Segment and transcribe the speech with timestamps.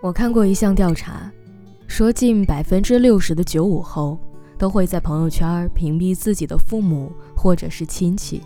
[0.00, 1.28] 我看过一项调查，
[1.88, 4.16] 说近百分之六十的九五后
[4.56, 8.40] 都会在朋友圈屏蔽自己的父母或者是亲戚。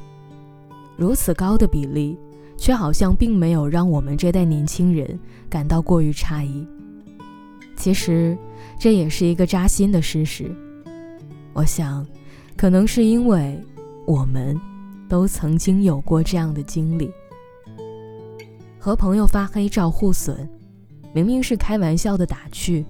[0.97, 2.19] 如此高的比例，
[2.57, 5.19] 却好像并没有让我们这代年轻人
[5.51, 6.67] 感到过于诧异。
[7.77, 8.37] 其实，
[8.79, 10.51] 这也是一个扎心的事实。
[11.53, 12.07] 我想，
[12.57, 13.61] 可能是因为
[14.07, 14.59] 我们
[15.07, 17.11] 都曾经有过这样的经历：
[18.79, 20.49] 和朋友发黑照互损。
[21.13, 22.85] 明明是开玩笑的打趣，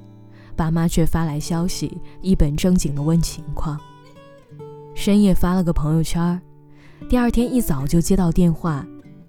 [0.55, 3.79] 爸妈却发来消息，一本正经的问情况。
[4.95, 6.41] 深夜发了个朋友圈，
[7.09, 8.87] 第二天一早就接到电话，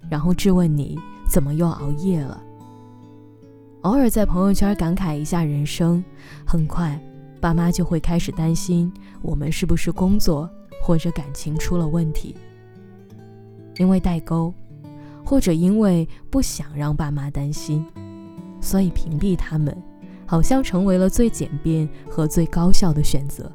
[0.08, 2.40] 然后质问你怎么又熬夜了。
[3.80, 6.02] 偶尔在朋友圈感慨一下人生，
[6.46, 6.98] 很快
[7.40, 10.48] 爸妈就会开始担心我们是不是工作
[10.80, 12.36] 或者感情出了问题，
[13.78, 14.54] 因为代沟，
[15.24, 17.84] 或者因为不想让爸妈担心。
[18.64, 19.76] 所以屏蔽他们，
[20.24, 23.52] 好像成为了最简便和最高效的选择。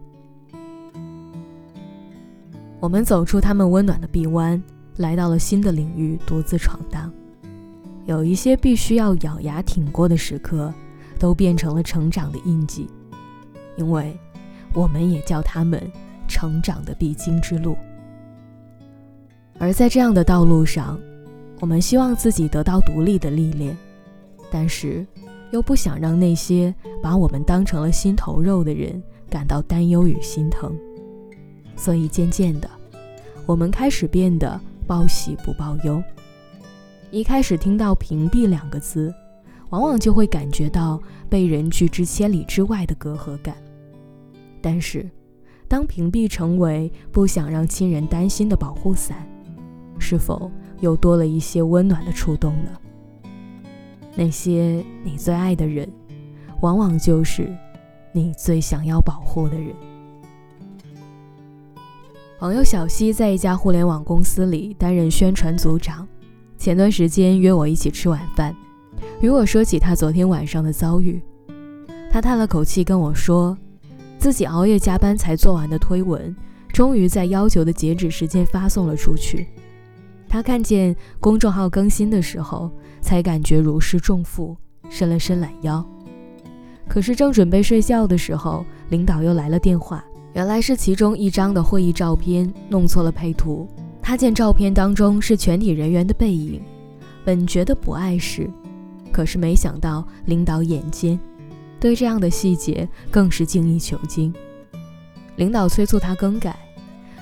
[2.80, 4.62] 我们走出他们温暖的臂弯，
[4.98, 7.12] 来到了新的领域，独自闯荡。
[8.06, 10.72] 有一些必须要咬牙挺过的时刻，
[11.18, 12.88] 都变成了成长的印记，
[13.78, 14.16] 因为
[14.74, 15.82] 我们也叫他们
[16.28, 17.76] 成长的必经之路。
[19.58, 21.00] 而在这样的道路上，
[21.60, 23.76] 我们希望自己得到独立的历练。
[24.52, 25.06] 但是，
[25.52, 30.76] 又不想让那些把我们当成了心头肉的人感到担忧与心疼，
[31.76, 32.70] 所以渐渐的，
[33.46, 36.02] 我们开始变得报喜不报忧。
[37.12, 39.14] 一开始听到“屏蔽”两个字，
[39.70, 43.56] 往往就会感觉到被人拒之千里之外的隔阂感。
[44.62, 45.10] 但是，
[45.68, 49.28] 当屏蔽成为不想让亲人担心的保护伞，
[50.00, 52.72] 是否又多了一些温暖的触动呢？
[54.20, 55.90] 那些你最爱的人，
[56.60, 57.50] 往往就是
[58.12, 59.74] 你最想要保护的人。
[62.38, 66.06] 朋友小西在一家互联网公司里担任宣传组长，
[66.58, 68.54] 前段时间约我一起吃晚饭，
[69.22, 71.22] 与我说起他昨天晚上的遭遇。
[72.12, 73.58] 他叹了口气跟我说，
[74.18, 76.36] 自己熬夜加班才做完的推文，
[76.74, 79.48] 终于在要求的截止时间发送了出去。
[80.30, 84.56] 他看见公众号更新的时候，才感觉如释重负，
[84.88, 85.84] 伸了伸懒腰。
[86.88, 90.04] 可是正准备睡觉的时候，领导又来了电话，
[90.34, 93.68] 原来是其中一张的会议照片弄错了配图。
[94.02, 96.62] 他见照片当中是全体人员的背影，
[97.26, 98.50] 本觉得不碍事，
[99.12, 101.20] 可是没想到领导眼尖，
[101.80, 104.34] 对这样的细节更是精益求精。
[105.36, 106.58] 领导催促他更改，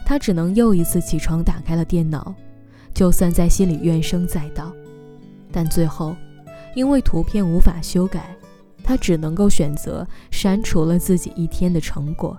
[0.06, 2.34] 他只能又一次起床打开了电脑。
[2.97, 4.74] 就算在心里怨声载道，
[5.52, 6.16] 但最后，
[6.75, 8.35] 因为图片无法修改，
[8.84, 12.36] 他只能够选择删除了自己一天的成果。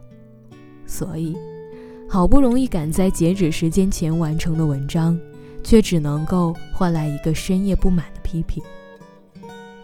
[0.85, 1.37] 所以，
[2.09, 5.17] 好不容易赶在截止时间前完成的文章，
[5.63, 8.61] 却只能够换来一个深夜不满的批评。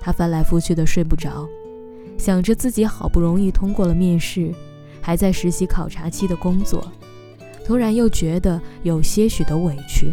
[0.01, 1.47] 他翻来覆去的睡不着，
[2.19, 4.53] 想着自己好不容易通过了面试，
[5.01, 6.85] 还在实习考察期的工作，
[7.65, 10.13] 突然又觉得有些许的委屈。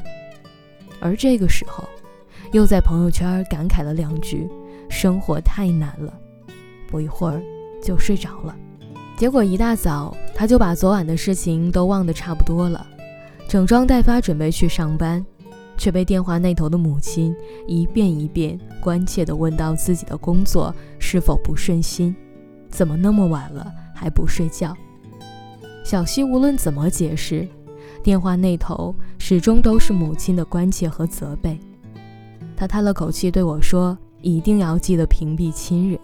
[1.01, 1.83] 而这个时候，
[2.53, 4.47] 又在朋友圈感慨了两句
[4.89, 6.13] ：“生活太难了。”
[6.87, 7.41] 不一会儿
[7.83, 8.55] 就睡着了。
[9.17, 12.85] 结果一大早，他就把昨晚的事情都忘得差不多了，
[13.47, 15.25] 整装待发准备去上班，
[15.77, 17.35] 却被电话那头的母亲
[17.67, 22.15] 一遍一遍关切地问到自己的工作是否不顺心，
[22.69, 24.75] 怎么那么晚了还不睡觉。
[25.83, 27.47] 小西无论怎么解释。
[28.03, 31.55] 电话那头始终都是母亲的关切和责备，
[32.57, 35.99] 他叹了口气对我说：“一定要记得屏蔽亲人。”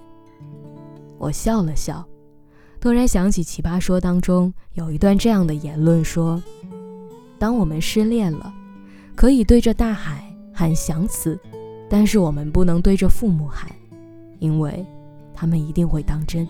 [1.18, 2.06] 我笑了笑，
[2.80, 6.42] 突然想起《奇葩说》当中有一段这样的言论：说，
[7.40, 8.54] 当我们失恋了，
[9.16, 11.38] 可以对着大海喊想死，
[11.90, 13.68] 但是我们不能对着父母喊，
[14.38, 14.86] 因为
[15.34, 16.48] 他们一定会当真。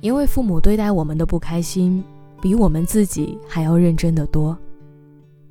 [0.00, 2.02] 因为父母对待我们的不开心。
[2.42, 4.58] 比我们自己还要认真的多。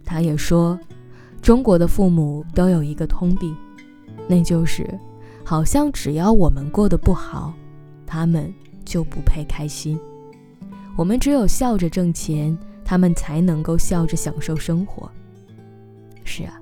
[0.05, 0.79] 他也说，
[1.41, 3.55] 中国的父母都有一个通病，
[4.27, 4.87] 那就是
[5.43, 7.53] 好像只要我们过得不好，
[8.05, 8.53] 他们
[8.85, 9.99] 就不配开心。
[10.95, 15.09] 我们只有笑着挣钱，他们才能够笑着享受生活。
[16.23, 16.59] 是啊，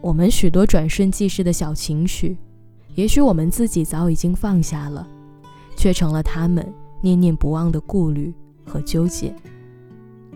[0.00, 2.36] 我们许多转瞬即逝的小情绪，
[2.94, 5.06] 也许我们自己早已经放下了，
[5.76, 6.66] 却成了他们
[7.00, 8.34] 念念不忘的顾虑。
[8.64, 9.34] 和纠结。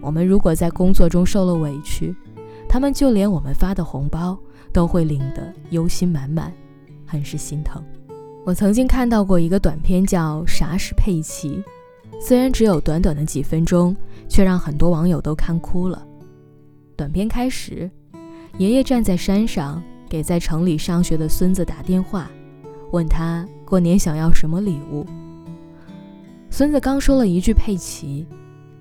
[0.06, 2.14] 我们如果在工作中受了委屈，
[2.68, 4.38] 他们就连我们发的红包
[4.72, 6.52] 都会领得忧心满满，
[7.04, 7.82] 很是心疼。
[8.44, 11.60] 我曾经看到过一个短片，叫《啥是佩奇》，
[12.24, 13.96] 虽然只有短短的几分钟，
[14.28, 16.06] 却让很多网友都看哭了。
[16.96, 17.90] 短片开始，
[18.58, 22.30] 爷爷站在山上，给在城里上学的孙子打电话，
[22.92, 25.04] 问他过年想要什么礼物。
[26.48, 28.24] 孙子刚说了一句“佩奇”，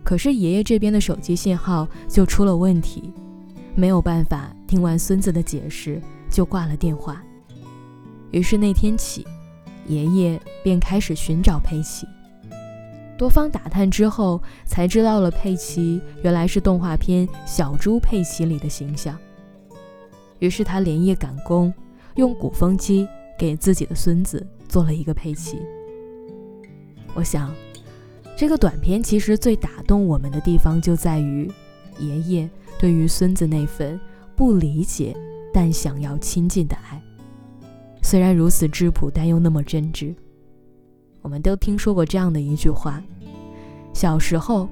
[0.06, 3.12] 可是爷爷这边的手机信号就出了问题，
[3.74, 6.00] 没有办法听完孙子的解释
[6.30, 7.22] 就挂了电话。
[8.30, 9.26] 于是那天起，
[9.88, 12.06] 爷爷便开始寻找佩奇。
[13.18, 19.18] 多方打探之后，才知道了佩奇原来是动画片《小猪佩奇》里的形象。
[20.38, 21.74] 于是他连夜赶工，
[22.16, 23.08] 用鼓风机
[23.40, 25.58] 给自己的孙子做了一个佩奇。
[27.16, 27.52] 我想，
[28.38, 31.50] 这个短片其实最打动我们的地方就在于，
[32.00, 33.98] 爷爷对于孙子那份
[34.36, 35.16] 不理解
[35.54, 37.02] 但想要亲近的爱。
[38.02, 40.14] 虽然如此质朴，但又那么真挚。
[41.22, 43.02] 我们都听说过这样的一句话：
[43.94, 44.68] 小时候，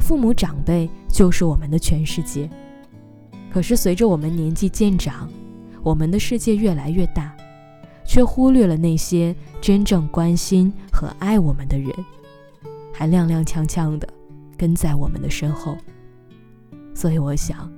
[0.00, 2.48] 父母长辈就是我们的全世界。
[3.52, 5.30] 可是随着我们年纪渐长，
[5.82, 7.36] 我们的世界越来越大，
[8.06, 11.92] 却忽略了那些真正关心和爱我们的人，
[12.92, 14.08] 还踉踉跄跄的
[14.56, 15.76] 跟在我们的身后。
[16.94, 17.70] 所以我想，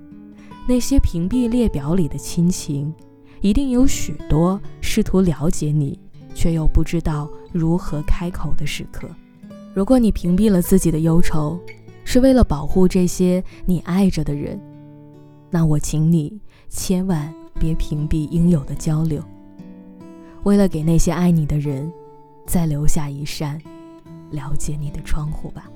[0.68, 2.92] 那些屏蔽列表里的亲情，
[3.40, 5.98] 一定有许多试图了解你。
[6.36, 9.08] 却又不知道如何开口的时刻。
[9.72, 11.56] 如果你屏蔽了自己的忧愁，
[12.04, 14.60] 是为了保护这些你爱着的人，
[15.48, 16.36] 那我请你
[16.68, 19.22] 千万别屏蔽应有的交流。
[20.42, 21.88] 为了给那些爱你的人，
[22.46, 23.62] 再留下一扇
[24.34, 25.70] 了解你的窗户吧。